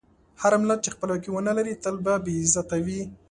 هر 0.41 0.53
ملت 0.61 0.79
چې 0.85 0.93
خپلواکي 0.95 1.29
ونه 1.31 1.51
لري، 1.57 1.73
تل 1.83 1.95
به 2.05 2.13
بې 2.25 2.33
عزته 2.41 2.75
وي. 2.85 3.01